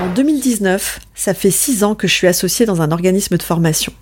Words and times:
En 0.00 0.08
2019, 0.14 0.98
ça 1.14 1.34
fait 1.34 1.50
six 1.50 1.84
ans 1.84 1.94
que 1.94 2.08
je 2.08 2.14
suis 2.14 2.26
associée 2.26 2.64
dans 2.64 2.80
un 2.80 2.90
organisme 2.90 3.36
de 3.36 3.42
formation. 3.42 3.92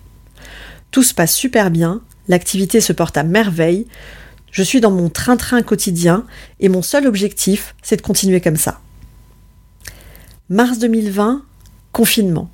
Tout 0.91 1.03
se 1.03 1.13
passe 1.13 1.35
super 1.35 1.71
bien, 1.71 2.01
l'activité 2.29 2.79
se 2.79 2.93
porte 2.93 3.17
à 3.17 3.23
merveille, 3.23 3.85
je 4.49 4.63
suis 4.63 4.79
dans 4.79 4.91
mon 4.91 5.09
train-train 5.09 5.61
quotidien 5.61 6.25
et 6.61 6.69
mon 6.69 6.81
seul 6.81 7.05
objectif, 7.05 7.75
c'est 7.83 7.97
de 7.97 8.01
continuer 8.01 8.39
comme 8.39 8.55
ça. 8.55 8.79
Mars 10.47 10.79
2020, 10.79 11.43
confinement. 11.91 12.49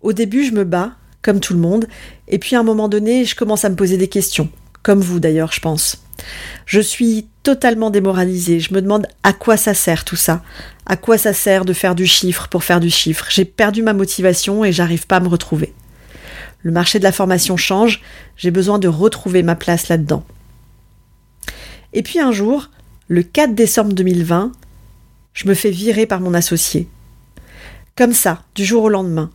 Au 0.00 0.14
début, 0.14 0.42
je 0.42 0.52
me 0.52 0.64
bats, 0.64 0.92
comme 1.20 1.40
tout 1.40 1.52
le 1.52 1.60
monde, 1.60 1.88
et 2.26 2.38
puis 2.38 2.56
à 2.56 2.60
un 2.60 2.64
moment 2.64 2.88
donné, 2.88 3.26
je 3.26 3.36
commence 3.36 3.66
à 3.66 3.68
me 3.68 3.76
poser 3.76 3.98
des 3.98 4.08
questions, 4.08 4.48
comme 4.82 5.02
vous 5.02 5.20
d'ailleurs, 5.20 5.52
je 5.52 5.60
pense. 5.60 6.02
Je 6.64 6.80
suis 6.80 7.26
totalement 7.42 7.90
démoralisée. 7.90 8.60
Je 8.60 8.74
me 8.74 8.82
demande 8.82 9.06
à 9.22 9.32
quoi 9.32 9.56
ça 9.56 9.74
sert 9.74 10.04
tout 10.04 10.16
ça. 10.16 10.42
À 10.90 10.96
quoi 10.96 11.18
ça 11.18 11.32
sert 11.32 11.64
de 11.64 11.72
faire 11.72 11.94
du 11.94 12.04
chiffre 12.04 12.48
pour 12.48 12.64
faire 12.64 12.80
du 12.80 12.90
chiffre? 12.90 13.24
J'ai 13.30 13.44
perdu 13.44 13.80
ma 13.80 13.92
motivation 13.92 14.64
et 14.64 14.72
j'arrive 14.72 15.06
pas 15.06 15.18
à 15.18 15.20
me 15.20 15.28
retrouver. 15.28 15.72
Le 16.62 16.72
marché 16.72 16.98
de 16.98 17.04
la 17.04 17.12
formation 17.12 17.56
change. 17.56 18.02
J'ai 18.36 18.50
besoin 18.50 18.80
de 18.80 18.88
retrouver 18.88 19.44
ma 19.44 19.54
place 19.54 19.86
là-dedans. 19.86 20.24
Et 21.92 22.02
puis 22.02 22.18
un 22.18 22.32
jour, 22.32 22.70
le 23.06 23.22
4 23.22 23.54
décembre 23.54 23.92
2020, 23.92 24.50
je 25.32 25.46
me 25.46 25.54
fais 25.54 25.70
virer 25.70 26.06
par 26.06 26.18
mon 26.18 26.34
associé. 26.34 26.88
Comme 27.94 28.12
ça, 28.12 28.42
du 28.56 28.64
jour 28.64 28.82
au 28.82 28.88
lendemain. 28.88 29.30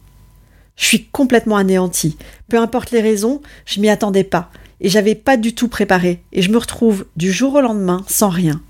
Je 0.76 0.83
suis 0.83 1.06
complètement 1.06 1.56
anéantie. 1.56 2.17
Peu 2.50 2.59
importe 2.59 2.92
les 2.92 3.02
raisons, 3.02 3.42
je 3.66 3.80
m'y 3.80 3.88
attendais 3.88 4.26
pas 4.26 4.52
et 4.81 4.89
j'avais 4.89 5.16
pas 5.16 5.38
du 5.38 5.56
tout 5.56 5.70
préparé 5.70 6.22
et 6.33 6.42
je 6.42 6.52
me 6.52 6.58
retrouve 6.58 7.06
du 7.16 7.31
jour 7.31 7.53
au 7.53 7.61
lendemain 7.61 8.03
sans 8.09 8.28
rien. 8.28 8.61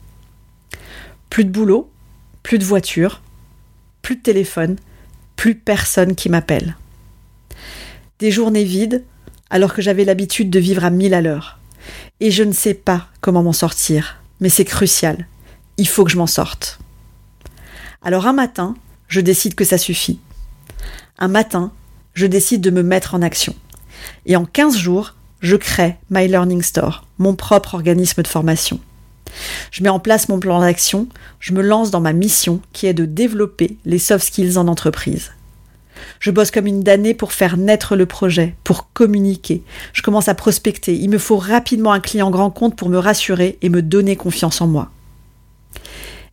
Plus 1.31 1.45
de 1.45 1.49
boulot, 1.49 1.89
plus 2.45 2.59
de 2.59 2.63
voiture, 2.63 3.23
plus 4.03 4.17
de 4.17 4.21
téléphone, 4.21 4.75
plus 5.35 5.55
personne 5.55 6.13
qui 6.13 6.29
m'appelle. 6.29 6.77
Des 8.19 8.29
journées 8.29 8.63
vides 8.63 9.03
alors 9.49 9.73
que 9.73 9.81
j'avais 9.81 10.05
l'habitude 10.05 10.51
de 10.51 10.59
vivre 10.59 10.85
à 10.85 10.91
mille 10.91 11.15
à 11.15 11.23
l'heure. 11.23 11.57
Et 12.19 12.29
je 12.29 12.43
ne 12.43 12.51
sais 12.51 12.75
pas 12.75 13.07
comment 13.19 13.41
m'en 13.41 13.51
sortir, 13.51 14.21
mais 14.41 14.49
c'est 14.49 14.63
crucial. 14.63 15.27
Il 15.77 15.87
faut 15.87 16.05
que 16.05 16.11
je 16.11 16.19
m'en 16.19 16.27
sorte. 16.27 16.77
Alors 18.03 18.27
un 18.27 18.33
matin, 18.33 18.75
je 19.07 19.21
décide 19.21 19.55
que 19.55 19.65
ça 19.65 19.79
suffit. 19.79 20.19
Un 21.17 21.29
matin, 21.29 21.71
je 22.13 22.27
décide 22.27 22.61
de 22.61 22.69
me 22.69 22.83
mettre 22.83 23.15
en 23.15 23.23
action. 23.23 23.55
Et 24.27 24.35
en 24.35 24.45
15 24.45 24.77
jours, 24.77 25.15
je 25.39 25.55
crée 25.55 25.95
My 26.11 26.27
Learning 26.27 26.61
Store, 26.61 27.07
mon 27.17 27.33
propre 27.33 27.73
organisme 27.73 28.21
de 28.21 28.27
formation. 28.27 28.79
Je 29.71 29.83
mets 29.83 29.89
en 29.89 29.99
place 29.99 30.29
mon 30.29 30.39
plan 30.39 30.61
d'action, 30.61 31.07
je 31.39 31.53
me 31.53 31.61
lance 31.61 31.91
dans 31.91 32.01
ma 32.01 32.13
mission 32.13 32.61
qui 32.73 32.87
est 32.87 32.93
de 32.93 33.05
développer 33.05 33.77
les 33.85 33.99
soft 33.99 34.25
skills 34.25 34.57
en 34.57 34.67
entreprise. 34.67 35.31
Je 36.19 36.31
bosse 36.31 36.51
comme 36.51 36.67
une 36.67 36.83
damnée 36.83 37.13
pour 37.13 37.33
faire 37.33 37.57
naître 37.57 37.95
le 37.95 38.05
projet, 38.05 38.55
pour 38.63 38.91
communiquer. 38.93 39.63
Je 39.93 40.01
commence 40.01 40.27
à 40.27 40.35
prospecter. 40.35 40.95
Il 40.95 41.09
me 41.09 41.17
faut 41.17 41.37
rapidement 41.37 41.93
un 41.93 41.99
client 41.99 42.31
grand 42.31 42.51
compte 42.51 42.75
pour 42.75 42.89
me 42.89 42.97
rassurer 42.97 43.57
et 43.61 43.69
me 43.69 43.81
donner 43.81 44.15
confiance 44.15 44.61
en 44.61 44.67
moi. 44.67 44.91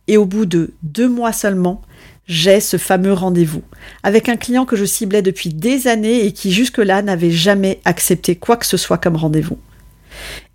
Et 0.07 0.17
au 0.17 0.25
bout 0.25 0.45
de 0.45 0.73
deux 0.83 1.07
mois 1.07 1.31
seulement, 1.31 1.81
j'ai 2.27 2.59
ce 2.59 2.77
fameux 2.77 3.13
rendez-vous 3.13 3.63
avec 4.03 4.29
un 4.29 4.37
client 4.37 4.65
que 4.65 4.75
je 4.75 4.85
ciblais 4.85 5.21
depuis 5.21 5.49
des 5.49 5.87
années 5.87 6.25
et 6.25 6.31
qui 6.31 6.51
jusque-là 6.51 7.01
n'avait 7.01 7.31
jamais 7.31 7.79
accepté 7.85 8.35
quoi 8.35 8.57
que 8.57 8.65
ce 8.65 8.77
soit 8.77 8.97
comme 8.97 9.15
rendez-vous. 9.15 9.57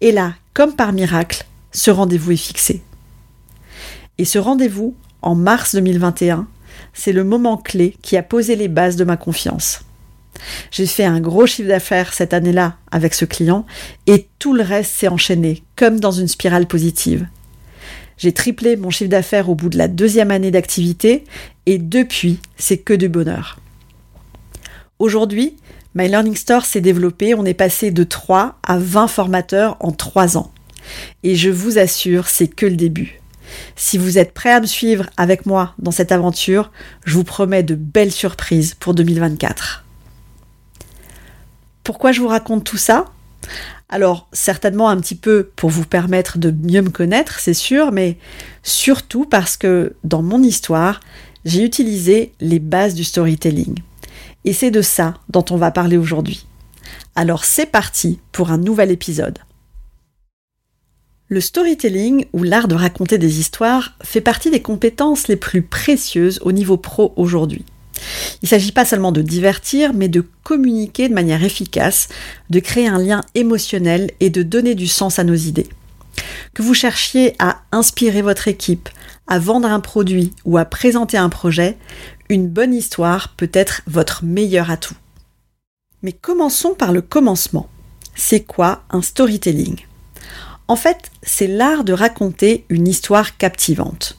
Et 0.00 0.12
là, 0.12 0.34
comme 0.54 0.74
par 0.74 0.92
miracle, 0.92 1.44
ce 1.72 1.90
rendez-vous 1.90 2.32
est 2.32 2.36
fixé. 2.36 2.82
Et 4.18 4.24
ce 4.24 4.38
rendez-vous, 4.38 4.94
en 5.22 5.34
mars 5.34 5.74
2021, 5.74 6.46
c'est 6.92 7.12
le 7.12 7.24
moment 7.24 7.56
clé 7.56 7.96
qui 8.02 8.16
a 8.16 8.22
posé 8.22 8.56
les 8.56 8.68
bases 8.68 8.96
de 8.96 9.04
ma 9.04 9.16
confiance. 9.16 9.82
J'ai 10.70 10.86
fait 10.86 11.04
un 11.04 11.20
gros 11.20 11.46
chiffre 11.46 11.68
d'affaires 11.68 12.12
cette 12.12 12.32
année-là 12.32 12.76
avec 12.90 13.14
ce 13.14 13.24
client 13.24 13.66
et 14.06 14.28
tout 14.38 14.54
le 14.54 14.62
reste 14.62 14.92
s'est 14.92 15.08
enchaîné, 15.08 15.62
comme 15.76 16.00
dans 16.00 16.12
une 16.12 16.28
spirale 16.28 16.66
positive. 16.66 17.26
J'ai 18.16 18.32
triplé 18.32 18.76
mon 18.76 18.90
chiffre 18.90 19.10
d'affaires 19.10 19.48
au 19.48 19.54
bout 19.54 19.68
de 19.68 19.78
la 19.78 19.88
deuxième 19.88 20.30
année 20.30 20.50
d'activité 20.50 21.24
et 21.66 21.78
depuis, 21.78 22.38
c'est 22.56 22.78
que 22.78 22.94
du 22.94 23.08
bonheur. 23.08 23.58
Aujourd'hui, 24.98 25.56
My 25.94 26.08
Learning 26.08 26.36
Store 26.36 26.64
s'est 26.64 26.80
développé, 26.80 27.34
on 27.34 27.44
est 27.44 27.54
passé 27.54 27.90
de 27.90 28.04
3 28.04 28.58
à 28.66 28.78
20 28.78 29.06
formateurs 29.06 29.76
en 29.80 29.92
3 29.92 30.36
ans. 30.36 30.52
Et 31.22 31.34
je 31.34 31.50
vous 31.50 31.78
assure, 31.78 32.28
c'est 32.28 32.48
que 32.48 32.66
le 32.66 32.76
début. 32.76 33.20
Si 33.76 33.98
vous 33.98 34.18
êtes 34.18 34.34
prêt 34.34 34.52
à 34.52 34.60
me 34.60 34.66
suivre 34.66 35.08
avec 35.16 35.46
moi 35.46 35.74
dans 35.78 35.90
cette 35.90 36.12
aventure, 36.12 36.70
je 37.04 37.14
vous 37.14 37.24
promets 37.24 37.62
de 37.62 37.74
belles 37.74 38.12
surprises 38.12 38.74
pour 38.74 38.94
2024. 38.94 39.84
Pourquoi 41.84 42.12
je 42.12 42.20
vous 42.20 42.28
raconte 42.28 42.64
tout 42.64 42.76
ça? 42.76 43.06
Alors, 43.88 44.28
certainement 44.32 44.90
un 44.90 44.98
petit 44.98 45.14
peu 45.14 45.50
pour 45.56 45.70
vous 45.70 45.86
permettre 45.86 46.36
de 46.36 46.50
mieux 46.50 46.82
me 46.82 46.90
connaître, 46.90 47.40
c'est 47.40 47.54
sûr, 47.54 47.90
mais 47.90 48.18
surtout 48.62 49.24
parce 49.24 49.56
que 49.56 49.94
dans 50.04 50.20
mon 50.20 50.42
histoire, 50.42 51.00
j'ai 51.46 51.64
utilisé 51.64 52.32
les 52.40 52.58
bases 52.58 52.94
du 52.94 53.04
storytelling. 53.04 53.78
Et 54.44 54.52
c'est 54.52 54.70
de 54.70 54.82
ça 54.82 55.14
dont 55.30 55.44
on 55.50 55.56
va 55.56 55.70
parler 55.70 55.96
aujourd'hui. 55.96 56.46
Alors 57.14 57.44
c'est 57.44 57.66
parti 57.66 58.20
pour 58.32 58.50
un 58.50 58.58
nouvel 58.58 58.90
épisode. 58.90 59.38
Le 61.30 61.42
storytelling, 61.42 62.24
ou 62.32 62.42
l'art 62.42 62.68
de 62.68 62.74
raconter 62.74 63.18
des 63.18 63.38
histoires, 63.38 63.92
fait 64.02 64.22
partie 64.22 64.50
des 64.50 64.62
compétences 64.62 65.28
les 65.28 65.36
plus 65.36 65.60
précieuses 65.60 66.40
au 66.42 66.52
niveau 66.52 66.78
pro 66.78 67.12
aujourd'hui. 67.16 67.66
Il 68.40 68.44
ne 68.44 68.48
s'agit 68.48 68.72
pas 68.72 68.86
seulement 68.86 69.12
de 69.12 69.20
divertir, 69.20 69.92
mais 69.92 70.08
de 70.08 70.24
communiquer 70.42 71.10
de 71.10 71.14
manière 71.14 71.44
efficace, 71.44 72.08
de 72.48 72.60
créer 72.60 72.88
un 72.88 72.98
lien 72.98 73.20
émotionnel 73.34 74.10
et 74.20 74.30
de 74.30 74.42
donner 74.42 74.74
du 74.74 74.86
sens 74.86 75.18
à 75.18 75.24
nos 75.24 75.34
idées. 75.34 75.68
Que 76.54 76.62
vous 76.62 76.72
cherchiez 76.72 77.34
à 77.38 77.60
inspirer 77.72 78.22
votre 78.22 78.48
équipe, 78.48 78.88
à 79.26 79.38
vendre 79.38 79.68
un 79.68 79.80
produit 79.80 80.32
ou 80.46 80.56
à 80.56 80.64
présenter 80.64 81.18
un 81.18 81.28
projet, 81.28 81.76
une 82.30 82.48
bonne 82.48 82.72
histoire 82.72 83.34
peut 83.36 83.50
être 83.52 83.82
votre 83.86 84.24
meilleur 84.24 84.70
atout. 84.70 84.96
Mais 86.02 86.12
commençons 86.12 86.72
par 86.72 86.92
le 86.92 87.02
commencement. 87.02 87.68
C'est 88.14 88.44
quoi 88.44 88.84
un 88.88 89.02
storytelling? 89.02 89.76
En 90.68 90.76
fait, 90.76 91.10
c'est 91.22 91.46
l'art 91.46 91.82
de 91.82 91.94
raconter 91.94 92.66
une 92.68 92.86
histoire 92.86 93.38
captivante. 93.38 94.18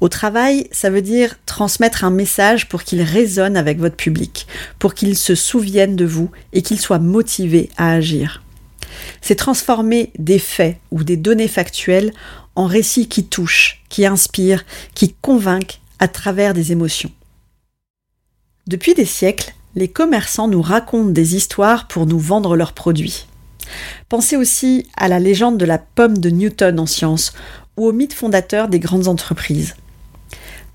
Au 0.00 0.08
travail, 0.08 0.68
ça 0.70 0.90
veut 0.90 1.02
dire 1.02 1.36
transmettre 1.46 2.04
un 2.04 2.10
message 2.10 2.68
pour 2.68 2.84
qu'il 2.84 3.02
résonne 3.02 3.56
avec 3.56 3.78
votre 3.78 3.96
public, 3.96 4.46
pour 4.78 4.94
qu'il 4.94 5.16
se 5.16 5.34
souvienne 5.34 5.96
de 5.96 6.04
vous 6.04 6.30
et 6.52 6.62
qu'il 6.62 6.78
soit 6.78 6.98
motivé 6.98 7.70
à 7.78 7.92
agir. 7.92 8.42
C'est 9.22 9.34
transformer 9.34 10.12
des 10.18 10.38
faits 10.38 10.76
ou 10.90 11.04
des 11.04 11.16
données 11.16 11.48
factuelles 11.48 12.12
en 12.54 12.66
récits 12.66 13.08
qui 13.08 13.24
touchent, 13.24 13.82
qui 13.88 14.04
inspirent, 14.04 14.64
qui 14.94 15.14
convainquent 15.14 15.80
à 15.98 16.06
travers 16.06 16.54
des 16.54 16.70
émotions. 16.70 17.10
Depuis 18.66 18.94
des 18.94 19.06
siècles, 19.06 19.54
les 19.74 19.88
commerçants 19.88 20.48
nous 20.48 20.62
racontent 20.62 21.10
des 21.10 21.34
histoires 21.34 21.88
pour 21.88 22.06
nous 22.06 22.18
vendre 22.18 22.56
leurs 22.56 22.72
produits. 22.72 23.27
Pensez 24.08 24.36
aussi 24.36 24.86
à 24.96 25.08
la 25.08 25.18
légende 25.18 25.58
de 25.58 25.64
la 25.64 25.78
pomme 25.78 26.18
de 26.18 26.30
Newton 26.30 26.78
en 26.78 26.86
science 26.86 27.32
ou 27.76 27.86
au 27.86 27.92
mythe 27.92 28.14
fondateur 28.14 28.68
des 28.68 28.80
grandes 28.80 29.08
entreprises 29.08 29.74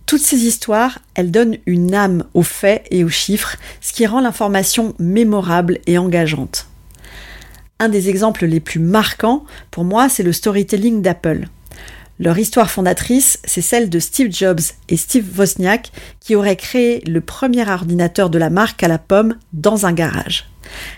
Toutes 0.05 0.21
ces 0.21 0.45
histoires, 0.45 0.99
elles 1.15 1.31
donnent 1.31 1.57
une 1.65 1.93
âme 1.93 2.23
aux 2.33 2.43
faits 2.43 2.85
et 2.91 3.03
aux 3.03 3.09
chiffres, 3.09 3.57
ce 3.81 3.93
qui 3.93 4.05
rend 4.05 4.21
l'information 4.21 4.93
mémorable 4.99 5.79
et 5.87 5.97
engageante. 5.97 6.67
Un 7.79 7.89
des 7.89 8.09
exemples 8.09 8.45
les 8.45 8.59
plus 8.59 8.79
marquants, 8.79 9.43
pour 9.71 9.83
moi, 9.83 10.07
c'est 10.07 10.23
le 10.23 10.31
storytelling 10.31 11.01
d'Apple. 11.01 11.47
Leur 12.19 12.37
histoire 12.37 12.69
fondatrice, 12.69 13.39
c'est 13.43 13.61
celle 13.61 13.89
de 13.89 13.99
Steve 13.99 14.31
Jobs 14.31 14.61
et 14.87 14.97
Steve 14.97 15.27
Wozniak 15.37 15.91
qui 16.19 16.35
auraient 16.35 16.55
créé 16.55 17.03
le 17.05 17.21
premier 17.21 17.69
ordinateur 17.69 18.29
de 18.29 18.37
la 18.37 18.49
marque 18.49 18.83
à 18.83 18.87
la 18.87 18.99
pomme 18.99 19.35
dans 19.51 19.85
un 19.85 19.93
garage. 19.93 20.47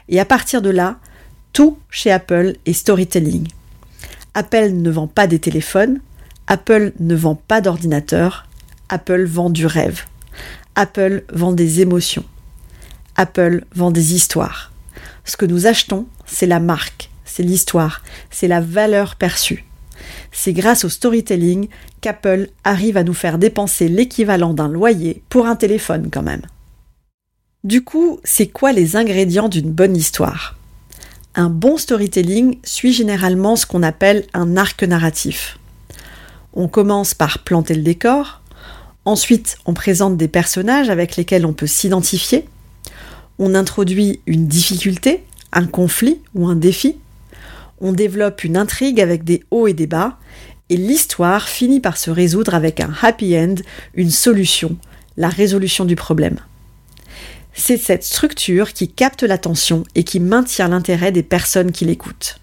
Et 0.09 0.19
à 0.19 0.25
partir 0.25 0.61
de 0.61 0.69
là, 0.69 0.97
tout 1.55 1.77
chez 1.89 2.11
Apple 2.11 2.57
est 2.65 2.73
storytelling. 2.73 3.47
Apple 4.33 4.71
ne 4.73 4.91
vend 4.91 5.07
pas 5.07 5.25
des 5.25 5.39
téléphones, 5.39 6.01
Apple 6.47 6.91
ne 6.99 7.15
vend 7.15 7.35
pas 7.35 7.61
d'ordinateur, 7.61 8.45
Apple 8.89 9.23
vend 9.23 9.49
du 9.49 9.65
rêve. 9.65 10.01
Apple 10.75 11.23
vend 11.31 11.53
des 11.53 11.79
émotions. 11.79 12.25
Apple 13.15 13.63
vend 13.73 13.89
des 13.89 14.13
histoires. 14.13 14.73
Ce 15.23 15.37
que 15.37 15.45
nous 15.45 15.65
achetons, 15.65 16.05
c'est 16.25 16.45
la 16.45 16.59
marque, 16.59 17.09
c'est 17.23 17.43
l'histoire, 17.43 18.01
c'est 18.29 18.49
la 18.49 18.59
valeur 18.59 19.15
perçue. 19.15 19.63
C'est 20.33 20.51
grâce 20.51 20.83
au 20.83 20.89
storytelling 20.89 21.69
qu'Apple 22.01 22.49
arrive 22.65 22.97
à 22.97 23.05
nous 23.05 23.13
faire 23.13 23.37
dépenser 23.37 23.87
l'équivalent 23.87 24.53
d'un 24.53 24.67
loyer 24.67 25.23
pour 25.29 25.45
un 25.45 25.55
téléphone 25.55 26.09
quand 26.11 26.21
même. 26.21 26.41
Du 27.63 27.81
coup, 27.81 28.19
c'est 28.25 28.47
quoi 28.47 28.73
les 28.73 28.97
ingrédients 28.97 29.47
d'une 29.47 29.71
bonne 29.71 29.95
histoire? 29.95 30.57
Un 31.37 31.49
bon 31.49 31.77
storytelling 31.77 32.59
suit 32.63 32.93
généralement 32.93 33.57
ce 33.57 33.65
qu'on 33.65 33.83
appelle 33.83 34.25
un 34.33 34.55
arc 34.55 34.83
narratif. 34.83 35.59
On 36.53 36.69
commence 36.69 37.13
par 37.13 37.39
planter 37.39 37.75
le 37.75 37.81
décor, 37.81 38.41
ensuite 39.03 39.57
on 39.65 39.73
présente 39.73 40.15
des 40.15 40.29
personnages 40.29 40.89
avec 40.89 41.17
lesquels 41.17 41.45
on 41.45 41.51
peut 41.51 41.67
s'identifier, 41.67 42.45
on 43.37 43.53
introduit 43.53 44.21
une 44.27 44.47
difficulté, 44.47 45.25
un 45.51 45.65
conflit 45.65 46.21
ou 46.35 46.47
un 46.47 46.55
défi, 46.55 46.95
on 47.81 47.91
développe 47.91 48.45
une 48.45 48.55
intrigue 48.55 49.01
avec 49.01 49.25
des 49.25 49.43
hauts 49.51 49.67
et 49.67 49.73
des 49.73 49.87
bas, 49.87 50.17
et 50.69 50.77
l'histoire 50.77 51.49
finit 51.49 51.81
par 51.81 51.97
se 51.97 52.11
résoudre 52.11 52.55
avec 52.55 52.79
un 52.79 52.93
happy 53.01 53.37
end, 53.37 53.55
une 53.93 54.09
solution, 54.09 54.77
la 55.17 55.27
résolution 55.27 55.83
du 55.83 55.97
problème. 55.97 56.39
C'est 57.57 57.77
cette 57.77 58.03
structure 58.03 58.73
qui 58.73 58.89
capte 58.89 59.23
l'attention 59.23 59.85
et 59.95 60.03
qui 60.03 60.19
maintient 60.19 60.67
l'intérêt 60.67 61.13
des 61.13 61.23
personnes 61.23 61.71
qui 61.71 61.85
l'écoutent. 61.85 62.39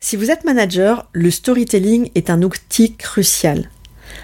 Si 0.00 0.16
vous 0.16 0.32
êtes 0.32 0.44
manager, 0.44 1.08
le 1.12 1.30
storytelling 1.30 2.10
est 2.16 2.28
un 2.28 2.42
outil 2.42 2.96
crucial. 2.96 3.70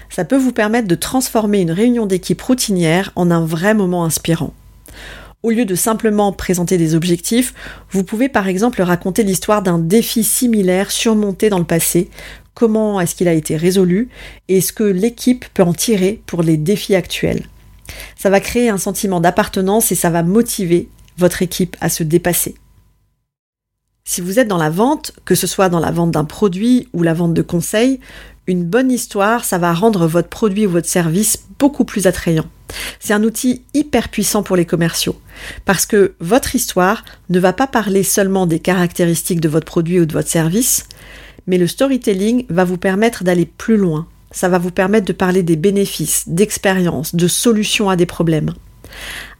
Ça 0.09 0.25
peut 0.25 0.37
vous 0.37 0.51
permettre 0.51 0.89
de 0.89 0.95
transformer 0.95 1.61
une 1.61 1.71
réunion 1.71 2.05
d'équipe 2.05 2.41
routinière 2.41 3.13
en 3.15 3.31
un 3.31 3.45
vrai 3.45 3.73
moment 3.73 4.03
inspirant. 4.03 4.53
Au 5.41 5.51
lieu 5.51 5.63
de 5.63 5.73
simplement 5.73 6.33
présenter 6.33 6.77
des 6.77 6.93
objectifs, 6.93 7.53
vous 7.91 8.03
pouvez 8.03 8.27
par 8.27 8.49
exemple 8.49 8.81
raconter 8.81 9.23
l'histoire 9.23 9.61
d'un 9.61 9.79
défi 9.79 10.25
similaire 10.25 10.91
surmonté 10.91 11.49
dans 11.49 11.59
le 11.59 11.65
passé, 11.65 12.09
comment 12.53 12.99
est-ce 12.99 13.15
qu'il 13.15 13.29
a 13.29 13.33
été 13.33 13.55
résolu 13.55 14.09
et 14.49 14.59
ce 14.59 14.73
que 14.73 14.83
l'équipe 14.83 15.45
peut 15.53 15.63
en 15.63 15.73
tirer 15.73 16.21
pour 16.25 16.43
les 16.43 16.57
défis 16.57 16.95
actuels? 16.95 17.45
Ça 18.17 18.29
va 18.29 18.39
créer 18.39 18.69
un 18.69 18.77
sentiment 18.77 19.19
d'appartenance 19.19 19.91
et 19.91 19.95
ça 19.95 20.09
va 20.09 20.23
motiver 20.23 20.89
votre 21.17 21.41
équipe 21.41 21.75
à 21.81 21.89
se 21.89 22.03
dépasser. 22.03 22.55
Si 24.05 24.21
vous 24.21 24.39
êtes 24.39 24.47
dans 24.47 24.57
la 24.57 24.71
vente, 24.71 25.11
que 25.25 25.35
ce 25.35 25.45
soit 25.45 25.69
dans 25.69 25.79
la 25.79 25.91
vente 25.91 26.11
d'un 26.11 26.25
produit 26.25 26.87
ou 26.93 27.03
la 27.03 27.13
vente 27.13 27.35
de 27.35 27.43
conseils, 27.43 27.99
une 28.47 28.63
bonne 28.63 28.91
histoire, 28.91 29.45
ça 29.45 29.59
va 29.59 29.73
rendre 29.73 30.07
votre 30.07 30.29
produit 30.29 30.65
ou 30.65 30.71
votre 30.71 30.87
service 30.87 31.43
beaucoup 31.59 31.85
plus 31.85 32.07
attrayant. 32.07 32.47
C'est 32.99 33.13
un 33.13 33.23
outil 33.23 33.61
hyper 33.75 34.09
puissant 34.09 34.41
pour 34.41 34.55
les 34.55 34.65
commerciaux 34.65 35.19
parce 35.65 35.85
que 35.85 36.15
votre 36.19 36.55
histoire 36.55 37.05
ne 37.29 37.39
va 37.39 37.53
pas 37.53 37.67
parler 37.67 38.01
seulement 38.01 38.47
des 38.47 38.59
caractéristiques 38.59 39.41
de 39.41 39.49
votre 39.49 39.67
produit 39.67 39.99
ou 39.99 40.05
de 40.05 40.13
votre 40.13 40.29
service, 40.29 40.87
mais 41.45 41.59
le 41.59 41.67
storytelling 41.67 42.45
va 42.49 42.63
vous 42.63 42.77
permettre 42.77 43.23
d'aller 43.23 43.45
plus 43.45 43.77
loin. 43.77 44.07
Ça 44.31 44.49
va 44.49 44.57
vous 44.57 44.71
permettre 44.71 45.07
de 45.07 45.13
parler 45.13 45.43
des 45.43 45.55
bénéfices, 45.55 46.27
d'expériences, 46.27 47.15
de 47.15 47.27
solutions 47.27 47.89
à 47.89 47.95
des 47.95 48.05
problèmes. 48.05 48.53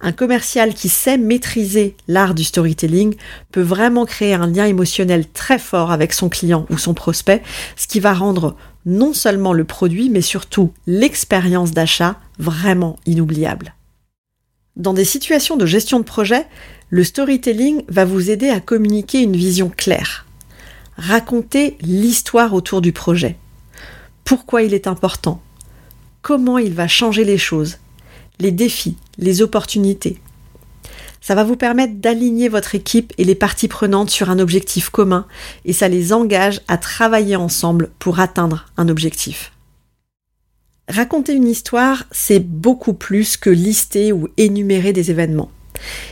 Un 0.02 0.12
commercial 0.12 0.74
qui 0.74 0.90
sait 0.90 1.18
maîtriser 1.18 1.96
l'art 2.08 2.34
du 2.34 2.44
storytelling 2.44 3.16
peut 3.52 3.62
vraiment 3.62 4.06
créer 4.06 4.34
un 4.34 4.48
lien 4.48 4.66
émotionnel 4.66 5.26
très 5.28 5.60
fort 5.60 5.92
avec 5.92 6.14
son 6.14 6.30
client 6.30 6.66
ou 6.70 6.78
son 6.78 6.94
prospect, 6.94 7.44
ce 7.76 7.88
qui 7.88 8.00
va 8.00 8.14
rendre 8.14 8.56
non 8.86 9.14
seulement 9.14 9.54
le 9.54 9.66
produit, 9.66 10.10
mais 10.10 10.22
surtout 10.22 10.72
l'expérience 10.88 11.72
d'achat 11.72 12.18
vraiment 12.38 12.98
inoubliable. 13.06 13.76
Dans 14.76 14.94
des 14.94 15.06
situations 15.06 15.58
de 15.58 15.66
gestion 15.66 16.00
de 16.00 16.06
projet, 16.06 16.46
le 16.90 17.04
storytelling 17.04 17.84
va 17.90 18.06
vous 18.06 18.30
aider 18.30 18.50
à 18.50 18.62
communiquer 18.62 19.22
une 19.22 19.36
vision 19.36 19.70
claire. 19.76 20.26
Raconter 20.98 21.78
l'histoire 21.82 22.54
autour 22.54 22.82
du 22.82 22.94
projet. 22.94 23.38
Pourquoi 24.30 24.62
il 24.62 24.76
est 24.76 24.86
important. 24.86 25.42
Comment 26.22 26.60
il 26.60 26.76
va 26.76 26.88
changer 26.88 27.24
les 27.24 27.40
choses. 27.40 27.78
Les 28.40 28.52
défis, 28.52 28.96
les 29.18 29.42
opportunités. 29.42 30.22
Ça 31.20 31.34
va 31.34 31.44
vous 31.44 31.56
permettre 31.56 31.96
d'aligner 31.96 32.48
votre 32.48 32.76
équipe 32.76 33.12
et 33.18 33.24
les 33.24 33.34
parties 33.34 33.68
prenantes 33.68 34.12
sur 34.12 34.30
un 34.30 34.38
objectif 34.38 34.92
commun 34.92 35.26
et 35.66 35.74
ça 35.74 35.88
les 35.88 36.14
engage 36.14 36.62
à 36.68 36.78
travailler 36.78 37.38
ensemble 37.38 37.90
pour 37.98 38.20
atteindre 38.20 38.68
un 38.78 38.88
objectif. 38.88 39.52
Raconter 40.88 41.34
une 41.34 41.48
histoire, 41.48 42.04
c'est 42.12 42.38
beaucoup 42.38 42.94
plus 42.94 43.36
que 43.36 43.50
lister 43.50 44.12
ou 44.12 44.28
énumérer 44.38 44.94
des 44.94 45.10
événements. 45.10 45.50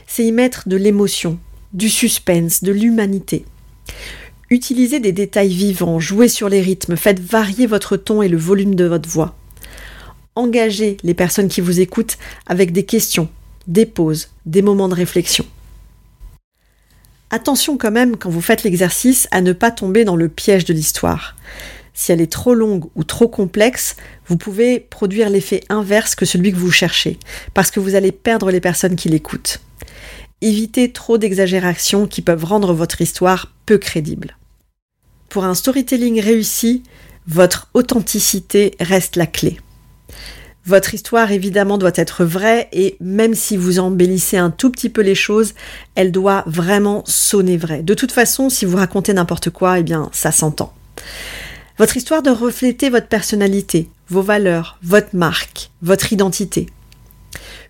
C'est 0.08 0.26
y 0.26 0.32
mettre 0.32 0.68
de 0.68 0.76
l'émotion, 0.76 1.38
du 1.72 1.88
suspense, 1.88 2.64
de 2.64 2.72
l'humanité. 2.72 3.46
Utilisez 4.50 5.02
des 5.02 5.12
détails 5.12 5.54
vivants, 5.54 6.00
jouez 6.00 6.30
sur 6.30 6.48
les 6.48 6.62
rythmes, 6.62 6.96
faites 6.96 7.20
varier 7.20 7.68
votre 7.68 7.98
ton 7.98 8.22
et 8.22 8.30
le 8.30 8.38
volume 8.38 8.76
de 8.76 8.86
votre 8.86 9.10
voix. 9.10 9.36
Engagez 10.36 10.96
les 11.04 11.14
personnes 11.14 11.50
qui 11.50 11.60
vous 11.60 11.82
écoutent 11.82 12.18
avec 12.46 12.72
des 12.72 12.86
questions, 12.86 13.28
des 13.68 13.86
pauses, 13.86 14.30
des 14.46 14.62
moments 14.62 14.88
de 14.88 14.94
réflexion. 14.94 15.46
Attention 17.30 17.78
quand 17.78 17.92
même 17.92 18.16
quand 18.16 18.30
vous 18.30 18.42
faites 18.42 18.64
l'exercice 18.64 19.28
à 19.32 19.42
ne 19.42 19.52
pas 19.52 19.72
tomber 19.72 20.06
dans 20.06 20.16
le 20.16 20.30
piège 20.30 20.64
de 20.64 20.74
l'histoire. 20.74 21.36
Si 21.94 22.14
elle 22.14 22.22
est 22.22 22.32
trop 22.32 22.54
longue 22.54 22.86
ou 22.96 23.04
trop 23.04 23.28
complexe, 23.28 23.98
vous 24.28 24.38
pouvez 24.38 24.80
produire 24.80 25.30
l'effet 25.30 25.62
inverse 25.68 26.16
que 26.16 26.26
celui 26.26 26.54
que 26.54 26.58
vous 26.58 26.72
cherchez, 26.72 27.20
parce 27.54 27.70
que 27.70 27.82
vous 27.82 27.96
allez 27.96 28.14
perdre 28.14 28.50
les 28.50 28.62
personnes 28.62 28.96
qui 28.96 29.10
l'écoutent. 29.10 29.60
Évitez 30.42 30.94
trop 30.94 31.18
d'exagérations 31.18 32.08
qui 32.08 32.22
peuvent 32.22 32.46
rendre 32.46 32.74
votre 32.74 33.02
histoire 33.02 33.52
peu 33.66 33.78
crédible. 33.78 34.37
Pour 35.30 35.46
un 35.46 35.56
storytelling 35.56 36.22
réussi, 36.22 36.84
votre 37.28 37.70
authenticité 37.74 38.76
reste 38.80 39.16
la 39.16 39.28
clé. 39.28 39.60
Votre 40.66 40.94
histoire, 40.94 41.32
évidemment, 41.32 41.78
doit 41.78 41.92
être 41.96 42.26
vraie 42.26 42.68
et 42.74 42.98
même 43.00 43.36
si 43.36 43.56
vous 43.56 43.80
embellissez 43.80 44.38
un 44.38 44.50
tout 44.50 44.70
petit 44.70 44.90
peu 44.90 45.02
les 45.02 45.16
choses, 45.16 45.54
elle 45.96 46.12
doit 46.12 46.44
vraiment 46.46 47.04
sonner 47.06 47.56
vraie. 47.56 47.84
De 47.84 47.94
toute 47.94 48.12
façon, 48.12 48.50
si 48.50 48.66
vous 48.66 48.76
racontez 48.76 49.14
n'importe 49.14 49.50
quoi, 49.50 49.80
eh 49.80 49.84
bien, 49.84 50.10
ça 50.12 50.34
s'entend. 50.34 50.74
Votre 51.78 51.96
histoire 51.96 52.22
doit 52.22 52.34
refléter 52.34 52.90
votre 52.90 53.08
personnalité, 53.08 53.90
vos 54.10 54.22
valeurs, 54.22 54.78
votre 54.84 55.16
marque, 55.16 55.70
votre 55.82 56.12
identité. 56.12 56.66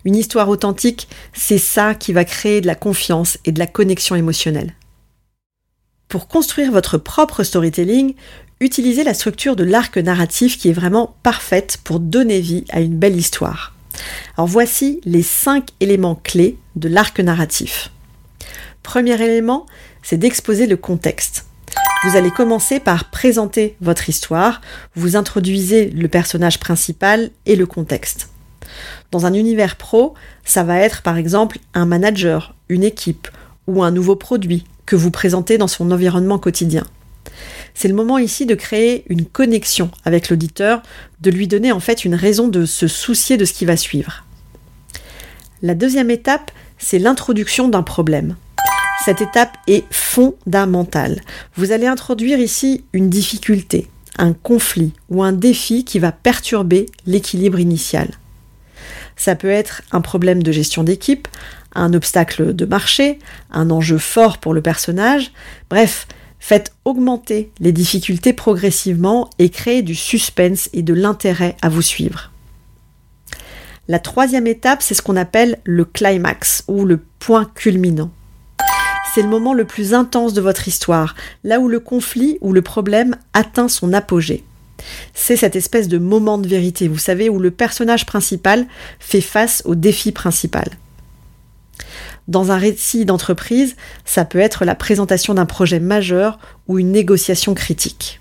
Une 0.06 0.16
histoire 0.16 0.50
authentique, 0.50 1.08
c'est 1.34 1.58
ça 1.58 1.94
qui 1.94 2.14
va 2.14 2.26
créer 2.26 2.62
de 2.62 2.68
la 2.68 2.76
confiance 2.76 3.38
et 3.46 3.52
de 3.52 3.60
la 3.60 3.68
connexion 3.68 4.16
émotionnelle. 4.16 4.74
Pour 6.08 6.30
construire 6.30 6.72
votre 6.72 6.98
propre 6.98 7.44
storytelling, 7.44 8.16
utilisez 8.62 9.04
la 9.04 9.14
structure 9.14 9.58
de 9.58 9.66
l'arc 9.66 9.98
narratif 9.98 10.58
qui 10.58 10.70
est 10.70 10.74
vraiment 10.74 11.16
parfaite 11.22 11.80
pour 11.84 12.00
donner 12.00 12.40
vie 12.40 12.64
à 12.70 12.80
une 12.80 12.98
belle 12.98 13.18
histoire. 13.18 13.76
Alors 14.38 14.48
voici 14.48 15.02
les 15.04 15.22
cinq 15.22 15.70
éléments 15.82 16.16
clés 16.16 16.58
de 16.78 16.88
l'arc 16.88 17.20
narratif. 17.20 17.92
Premier 18.84 19.22
élément, 19.22 19.66
c'est 20.02 20.18
d'exposer 20.18 20.66
le 20.66 20.78
contexte. 20.78 21.46
Vous 22.06 22.16
allez 22.16 22.32
commencer 22.32 22.80
par 22.80 23.10
présenter 23.10 23.76
votre 23.82 24.08
histoire, 24.08 24.62
vous 24.96 25.18
introduisez 25.18 25.90
le 25.90 26.08
personnage 26.08 26.60
principal 26.60 27.32
et 27.46 27.58
le 27.58 27.66
contexte. 27.66 28.30
Dans 29.12 29.26
un 29.26 29.34
univers 29.34 29.76
pro, 29.76 30.14
ça 30.46 30.64
va 30.64 30.78
être 30.78 31.02
par 31.02 31.18
exemple 31.18 31.60
un 31.74 31.86
manager, 31.86 32.56
une 32.70 32.84
équipe 32.84 33.28
ou 33.66 33.84
un 33.84 33.92
nouveau 33.92 34.16
produit 34.16 34.64
que 34.88 34.96
vous 34.96 35.12
présentez 35.12 35.60
dans 35.60 35.68
son 35.68 35.92
environnement 35.92 36.40
quotidien. 36.40 36.84
C'est 37.76 37.88
le 37.88 37.94
moment 37.94 38.18
ici 38.18 38.48
de 38.48 38.56
créer 38.56 39.04
une 39.10 39.26
connexion 39.26 39.92
avec 40.04 40.30
l'auditeur, 40.30 40.82
de 41.22 41.30
lui 41.30 41.48
donner 41.48 41.72
en 41.72 41.80
fait 41.80 42.06
une 42.06 42.16
raison 42.16 42.48
de 42.48 42.66
se 42.66 42.88
soucier 42.88 43.38
de 43.38 43.46
ce 43.46 43.54
qui 43.54 43.66
va 43.66 43.78
suivre. 43.78 44.24
La 45.62 45.76
deuxième 45.76 46.10
étape, 46.10 46.52
c'est 46.80 46.98
l'introduction 46.98 47.68
d'un 47.68 47.84
problème. 47.84 48.36
Cette 49.06 49.22
étape 49.22 49.58
est 49.68 49.86
fondamentale. 49.92 51.22
Vous 51.56 51.72
allez 51.72 51.86
introduire 51.86 52.40
ici 52.40 52.84
une 52.94 53.10
difficulté, 53.10 53.88
un 54.18 54.34
conflit 54.34 54.94
ou 55.10 55.22
un 55.22 55.34
défi 55.34 55.86
qui 55.86 56.00
va 56.00 56.12
perturber 56.12 56.88
l'équilibre 57.06 57.60
initial. 57.60 58.10
Ça 59.16 59.36
peut 59.36 59.50
être 59.50 59.82
un 59.92 60.02
problème 60.02 60.44
de 60.44 60.52
gestion 60.52 60.84
d'équipe, 60.84 61.28
un 61.78 61.94
obstacle 61.94 62.54
de 62.54 62.66
marché, 62.66 63.20
un 63.52 63.70
enjeu 63.70 63.98
fort 63.98 64.38
pour 64.38 64.54
le 64.54 64.62
personnage, 64.62 65.32
bref, 65.70 66.08
faites 66.40 66.74
augmenter 66.86 67.52
les 67.60 67.72
difficultés 67.72 68.34
progressivement 68.34 69.30
et 69.40 69.50
créez 69.50 69.82
du 69.82 69.96
suspense 69.96 70.70
et 70.74 70.82
de 70.82 70.94
l'intérêt 70.94 71.56
à 71.62 71.70
vous 71.70 71.82
suivre. 71.82 72.32
La 73.88 74.00
troisième 74.00 74.48
étape, 74.48 74.82
c'est 74.82 74.94
ce 74.94 75.02
qu'on 75.02 75.16
appelle 75.16 75.60
le 75.64 75.86
climax 75.86 76.64
ou 76.68 76.86
le 76.86 77.00
point 77.20 77.46
culminant. 77.56 78.12
C'est 79.14 79.22
le 79.22 79.30
moment 79.30 79.54
le 79.54 79.66
plus 79.66 79.94
intense 79.94 80.34
de 80.34 80.42
votre 80.42 80.68
histoire, 80.68 81.16
là 81.44 81.60
où 81.60 81.68
le 81.68 81.80
conflit 81.80 82.38
ou 82.42 82.52
le 82.54 82.62
problème 82.62 83.16
atteint 83.34 83.70
son 83.70 83.94
apogée. 83.94 84.44
C'est 85.14 85.38
cette 85.38 85.56
espèce 85.56 85.88
de 85.88 85.98
moment 85.98 86.38
de 86.38 86.48
vérité, 86.48 86.88
vous 86.88 86.98
savez, 86.98 87.30
où 87.30 87.40
le 87.40 87.50
personnage 87.50 88.06
principal 88.06 88.68
fait 89.00 89.22
face 89.22 89.64
au 89.66 89.74
défi 89.74 90.12
principal. 90.12 90.70
Dans 92.28 92.52
un 92.52 92.58
récit 92.58 93.06
d'entreprise, 93.06 93.76
ça 94.04 94.26
peut 94.26 94.40
être 94.40 94.66
la 94.66 94.76
présentation 94.76 95.34
d'un 95.34 95.46
projet 95.46 95.80
majeur 95.80 96.40
ou 96.68 96.78
une 96.78 96.92
négociation 96.92 97.54
critique. 97.54 98.20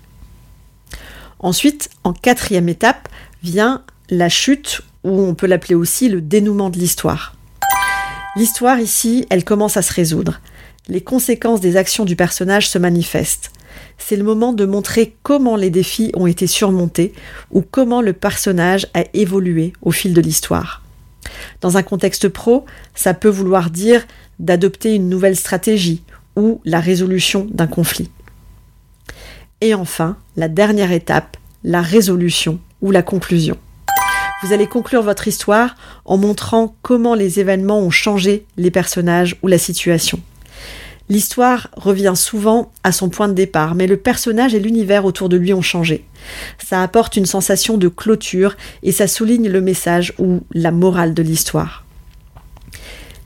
Ensuite, 1.39 1.89
en 2.03 2.13
quatrième 2.13 2.69
étape, 2.69 3.09
vient 3.43 3.83
la 4.09 4.29
chute 4.29 4.81
ou 5.03 5.21
on 5.21 5.35
peut 5.35 5.47
l'appeler 5.47 5.75
aussi 5.75 6.09
le 6.09 6.21
dénouement 6.21 6.69
de 6.69 6.77
l'histoire. 6.77 7.35
L'histoire 8.35 8.79
ici, 8.79 9.25
elle 9.29 9.43
commence 9.43 9.77
à 9.77 9.81
se 9.81 9.93
résoudre. 9.93 10.39
Les 10.87 11.01
conséquences 11.01 11.59
des 11.59 11.75
actions 11.75 12.05
du 12.05 12.15
personnage 12.15 12.69
se 12.69 12.77
manifestent. 12.77 13.51
C'est 13.97 14.15
le 14.15 14.23
moment 14.23 14.53
de 14.53 14.65
montrer 14.65 15.15
comment 15.23 15.55
les 15.55 15.69
défis 15.69 16.11
ont 16.15 16.27
été 16.27 16.47
surmontés 16.47 17.13
ou 17.51 17.61
comment 17.61 18.01
le 18.01 18.13
personnage 18.13 18.87
a 18.93 19.03
évolué 19.13 19.73
au 19.81 19.91
fil 19.91 20.13
de 20.13 20.21
l'histoire. 20.21 20.81
Dans 21.61 21.77
un 21.77 21.83
contexte 21.83 22.29
pro, 22.29 22.65
ça 22.95 23.13
peut 23.13 23.29
vouloir 23.29 23.69
dire 23.69 24.05
d'adopter 24.39 24.95
une 24.95 25.09
nouvelle 25.09 25.35
stratégie 25.35 26.03
ou 26.35 26.61
la 26.65 26.79
résolution 26.79 27.47
d'un 27.51 27.67
conflit. 27.67 28.09
Et 29.61 29.73
enfin, 29.73 30.17
la 30.35 30.47
dernière 30.47 30.91
étape, 30.91 31.37
la 31.63 31.81
résolution 31.81 32.59
ou 32.81 32.91
la 32.91 33.01
conclusion. 33.01 33.57
Vous 34.43 34.53
allez 34.53 34.67
conclure 34.67 35.01
votre 35.01 35.27
histoire 35.27 35.75
en 36.05 36.17
montrant 36.17 36.75
comment 36.83 37.15
les 37.15 37.39
événements 37.39 37.79
ont 37.79 37.89
changé 37.89 38.45
les 38.55 38.69
personnages 38.69 39.35
ou 39.41 39.47
la 39.47 39.57
situation. 39.57 40.21
L'histoire 41.09 41.69
revient 41.77 42.13
souvent 42.15 42.71
à 42.83 42.91
son 42.91 43.09
point 43.09 43.29
de 43.29 43.33
départ, 43.33 43.75
mais 43.75 43.87
le 43.87 43.97
personnage 43.97 44.53
et 44.53 44.59
l'univers 44.59 45.05
autour 45.05 45.29
de 45.29 45.37
lui 45.37 45.53
ont 45.53 45.61
changé. 45.61 46.05
Ça 46.63 46.83
apporte 46.83 47.15
une 47.15 47.25
sensation 47.25 47.77
de 47.77 47.87
clôture 47.87 48.57
et 48.83 48.91
ça 48.91 49.07
souligne 49.07 49.47
le 49.47 49.61
message 49.61 50.13
ou 50.17 50.41
la 50.53 50.71
morale 50.71 51.13
de 51.13 51.23
l'histoire. 51.23 51.85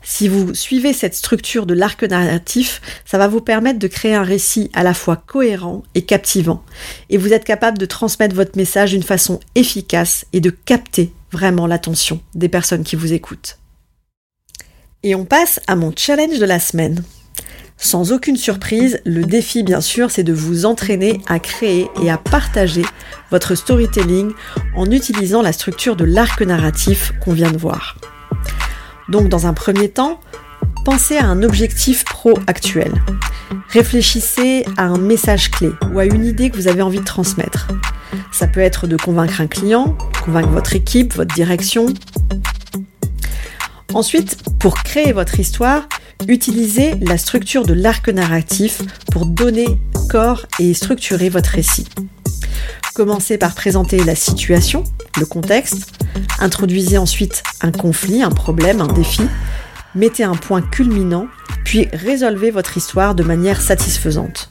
Si 0.04 0.28
vous 0.28 0.52
suivez 0.54 0.92
cette 0.92 1.14
structure 1.14 1.64
de 1.64 1.74
l'arc 1.74 2.02
narratif, 2.02 2.80
ça 3.04 3.18
va 3.18 3.28
vous 3.28 3.40
permettre 3.40 3.78
de 3.78 3.86
créer 3.86 4.14
un 4.14 4.24
récit 4.24 4.70
à 4.74 4.82
la 4.82 4.94
fois 4.94 5.16
cohérent 5.16 5.84
et 5.94 6.02
captivant. 6.02 6.64
Et 7.08 7.18
vous 7.18 7.32
êtes 7.32 7.44
capable 7.44 7.78
de 7.78 7.86
transmettre 7.86 8.34
votre 8.34 8.56
message 8.56 8.90
d'une 8.90 9.02
façon 9.02 9.38
efficace 9.54 10.26
et 10.32 10.40
de 10.40 10.50
capter 10.50 11.12
vraiment 11.30 11.66
l'attention 11.66 12.20
des 12.34 12.48
personnes 12.48 12.84
qui 12.84 12.96
vous 12.96 13.12
écoutent. 13.12 13.58
Et 15.04 15.14
on 15.14 15.24
passe 15.24 15.60
à 15.66 15.76
mon 15.76 15.92
challenge 15.96 16.38
de 16.38 16.46
la 16.46 16.60
semaine. 16.60 17.02
Sans 17.84 18.12
aucune 18.12 18.36
surprise, 18.36 19.00
le 19.04 19.24
défi 19.24 19.64
bien 19.64 19.80
sûr 19.80 20.12
c'est 20.12 20.22
de 20.22 20.32
vous 20.32 20.66
entraîner 20.66 21.20
à 21.26 21.40
créer 21.40 21.90
et 22.00 22.12
à 22.12 22.16
partager 22.16 22.84
votre 23.32 23.56
storytelling 23.56 24.30
en 24.76 24.88
utilisant 24.88 25.42
la 25.42 25.52
structure 25.52 25.96
de 25.96 26.04
l'arc 26.04 26.40
narratif 26.42 27.12
qu'on 27.20 27.32
vient 27.32 27.50
de 27.50 27.58
voir. 27.58 27.96
Donc 29.08 29.28
dans 29.28 29.48
un 29.48 29.52
premier 29.52 29.88
temps, 29.88 30.20
pensez 30.84 31.16
à 31.16 31.26
un 31.26 31.42
objectif 31.42 32.04
pro 32.04 32.38
actuel. 32.46 32.92
Réfléchissez 33.70 34.64
à 34.76 34.84
un 34.84 34.98
message 34.98 35.50
clé 35.50 35.72
ou 35.92 35.98
à 35.98 36.04
une 36.04 36.24
idée 36.24 36.50
que 36.50 36.56
vous 36.56 36.68
avez 36.68 36.82
envie 36.82 37.00
de 37.00 37.04
transmettre. 37.04 37.66
Ça 38.30 38.46
peut 38.46 38.60
être 38.60 38.86
de 38.86 38.96
convaincre 38.96 39.40
un 39.40 39.48
client, 39.48 39.98
convaincre 40.24 40.50
votre 40.50 40.76
équipe, 40.76 41.14
votre 41.14 41.34
direction. 41.34 41.86
Ensuite, 43.92 44.38
pour 44.60 44.76
créer 44.76 45.12
votre 45.12 45.40
histoire, 45.40 45.88
utilisez 46.28 46.94
la 47.00 47.18
structure 47.18 47.66
de 47.66 47.74
l'arc 47.74 48.08
narratif 48.08 48.82
pour 49.10 49.26
donner 49.26 49.78
corps 50.08 50.46
et 50.58 50.74
structurer 50.74 51.28
votre 51.28 51.50
récit. 51.50 51.86
Commencez 52.94 53.38
par 53.38 53.54
présenter 53.54 54.04
la 54.04 54.14
situation, 54.14 54.84
le 55.18 55.24
contexte, 55.24 55.92
introduisez 56.38 56.98
ensuite 56.98 57.42
un 57.62 57.72
conflit, 57.72 58.22
un 58.22 58.30
problème, 58.30 58.80
un 58.80 58.92
défi, 58.92 59.22
mettez 59.94 60.24
un 60.24 60.34
point 60.34 60.60
culminant, 60.60 61.26
puis 61.64 61.88
résolvez 61.92 62.50
votre 62.50 62.76
histoire 62.76 63.14
de 63.14 63.22
manière 63.22 63.60
satisfaisante. 63.60 64.50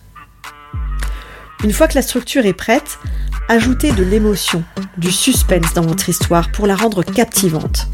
Une 1.63 1.73
fois 1.73 1.87
que 1.87 1.95
la 1.95 2.01
structure 2.01 2.45
est 2.45 2.53
prête, 2.53 2.97
ajoutez 3.47 3.91
de 3.91 4.03
l'émotion, 4.03 4.63
du 4.97 5.11
suspense 5.11 5.73
dans 5.75 5.85
votre 5.85 6.09
histoire 6.09 6.51
pour 6.51 6.65
la 6.65 6.75
rendre 6.75 7.03
captivante. 7.03 7.87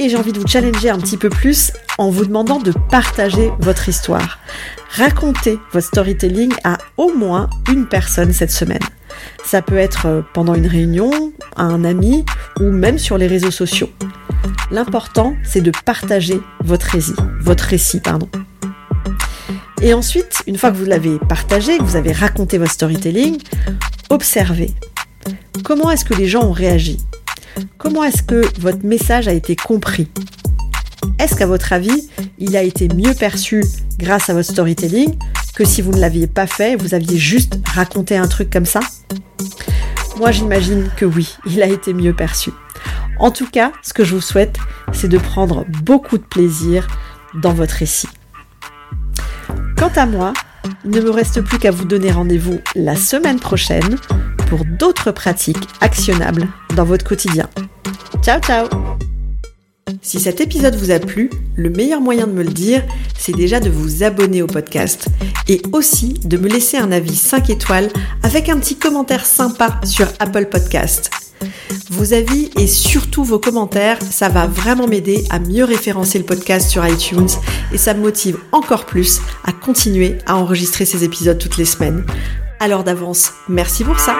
Et 0.00 0.08
j'ai 0.08 0.16
envie 0.16 0.32
de 0.32 0.38
vous 0.38 0.46
challenger 0.46 0.88
un 0.88 0.98
petit 0.98 1.18
peu 1.18 1.28
plus 1.28 1.72
en 1.98 2.08
vous 2.08 2.24
demandant 2.24 2.58
de 2.58 2.72
partager 2.90 3.52
votre 3.58 3.86
histoire. 3.86 4.38
Racontez 4.88 5.58
votre 5.72 5.86
storytelling 5.86 6.50
à 6.64 6.78
au 6.96 7.12
moins 7.12 7.50
une 7.70 7.86
personne 7.86 8.32
cette 8.32 8.50
semaine. 8.50 8.80
Ça 9.44 9.60
peut 9.60 9.76
être 9.76 10.06
euh, 10.06 10.22
pendant 10.32 10.54
une 10.54 10.66
réunion, 10.66 11.34
à 11.54 11.64
un 11.64 11.84
ami 11.84 12.24
ou 12.58 12.70
même 12.70 12.98
sur 12.98 13.18
les 13.18 13.26
réseaux 13.26 13.50
sociaux. 13.50 13.90
L'important, 14.70 15.36
c'est 15.44 15.60
de 15.60 15.70
partager 15.84 16.40
votre 16.64 16.86
récit, 16.86 17.12
votre 17.38 17.64
récit, 17.64 18.00
pardon. 18.00 18.30
Et 19.82 19.92
ensuite, 19.92 20.42
une 20.46 20.56
fois 20.56 20.70
que 20.70 20.78
vous 20.78 20.86
l'avez 20.86 21.18
partagé, 21.28 21.76
que 21.76 21.82
vous 21.82 21.96
avez 21.96 22.12
raconté 22.12 22.56
votre 22.56 22.72
storytelling, 22.72 23.36
observez. 24.08 24.74
Comment 25.62 25.90
est-ce 25.90 26.06
que 26.06 26.14
les 26.14 26.26
gens 26.26 26.44
ont 26.46 26.52
réagi 26.52 27.00
Comment 27.78 28.04
est-ce 28.04 28.22
que 28.22 28.42
votre 28.60 28.84
message 28.84 29.28
a 29.28 29.32
été 29.32 29.56
compris? 29.56 30.08
Est-ce 31.18 31.34
qu'à 31.34 31.46
votre 31.46 31.72
avis, 31.72 32.08
il 32.38 32.56
a 32.56 32.62
été 32.62 32.88
mieux 32.88 33.14
perçu 33.14 33.64
grâce 33.98 34.30
à 34.30 34.34
votre 34.34 34.50
storytelling 34.50 35.16
que 35.54 35.64
si 35.64 35.82
vous 35.82 35.92
ne 35.92 36.00
l'aviez 36.00 36.26
pas 36.26 36.46
fait, 36.46 36.76
vous 36.76 36.94
aviez 36.94 37.18
juste 37.18 37.58
raconté 37.66 38.16
un 38.16 38.26
truc 38.26 38.50
comme 38.50 38.66
ça? 38.66 38.80
Moi 40.16 40.30
j'imagine 40.30 40.90
que 40.96 41.04
oui, 41.04 41.36
il 41.46 41.62
a 41.62 41.66
été 41.66 41.92
mieux 41.92 42.14
perçu. 42.14 42.50
En 43.18 43.30
tout 43.30 43.48
cas, 43.48 43.72
ce 43.82 43.92
que 43.92 44.04
je 44.04 44.14
vous 44.14 44.20
souhaite, 44.20 44.56
c'est 44.92 45.08
de 45.08 45.18
prendre 45.18 45.66
beaucoup 45.82 46.16
de 46.16 46.22
plaisir 46.22 46.86
dans 47.34 47.52
votre 47.52 47.74
récit. 47.74 48.08
Quant 49.76 49.92
à 49.94 50.06
moi, 50.06 50.32
il 50.84 50.90
ne 50.90 51.00
me 51.00 51.10
reste 51.10 51.42
plus 51.42 51.58
qu'à 51.58 51.70
vous 51.70 51.84
donner 51.84 52.10
rendez-vous 52.10 52.60
la 52.74 52.96
semaine 52.96 53.38
prochaine 53.38 53.96
pour 54.50 54.64
d'autres 54.66 55.12
pratiques 55.12 55.68
actionnables 55.80 56.48
dans 56.76 56.84
votre 56.84 57.04
quotidien. 57.04 57.48
Ciao 58.22 58.40
ciao 58.40 58.68
si 60.02 60.20
cet 60.20 60.40
épisode 60.40 60.76
vous 60.76 60.92
a 60.92 60.98
plu, 60.98 61.30
le 61.56 61.68
meilleur 61.68 62.00
moyen 62.00 62.26
de 62.26 62.32
me 62.32 62.42
le 62.42 62.52
dire, 62.52 62.82
c'est 63.18 63.34
déjà 63.34 63.60
de 63.60 63.68
vous 63.68 64.02
abonner 64.02 64.40
au 64.40 64.46
podcast 64.46 65.08
et 65.48 65.60
aussi 65.72 66.14
de 66.24 66.36
me 66.36 66.48
laisser 66.48 66.78
un 66.78 66.92
avis 66.92 67.16
5 67.16 67.50
étoiles 67.50 67.88
avec 68.22 68.48
un 68.48 68.58
petit 68.58 68.76
commentaire 68.76 69.26
sympa 69.26 69.80
sur 69.84 70.06
Apple 70.18 70.46
Podcast. 70.46 71.10
Vos 71.90 72.14
avis 72.14 72.50
et 72.56 72.66
surtout 72.66 73.24
vos 73.24 73.38
commentaires, 73.38 73.98
ça 74.02 74.28
va 74.28 74.46
vraiment 74.46 74.86
m'aider 74.86 75.24
à 75.28 75.38
mieux 75.38 75.64
référencer 75.64 76.18
le 76.18 76.24
podcast 76.24 76.70
sur 76.70 76.86
iTunes 76.86 77.28
et 77.72 77.78
ça 77.78 77.92
me 77.92 78.00
motive 78.00 78.38
encore 78.52 78.86
plus 78.86 79.20
à 79.44 79.52
continuer 79.52 80.18
à 80.26 80.36
enregistrer 80.36 80.84
ces 80.84 81.04
épisodes 81.04 81.38
toutes 81.38 81.56
les 81.56 81.64
semaines. 81.64 82.04
Alors 82.62 82.84
d'avance, 82.84 83.32
merci 83.48 83.84
pour 83.84 83.98
ça. 83.98 84.16